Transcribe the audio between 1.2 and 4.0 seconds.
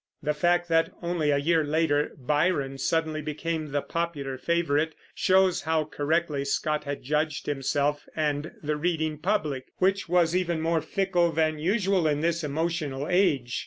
a year later, Byron suddenly became the